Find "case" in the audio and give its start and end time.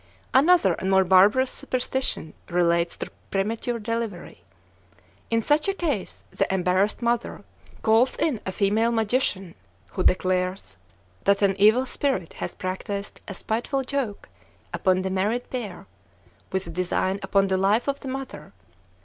5.75-6.23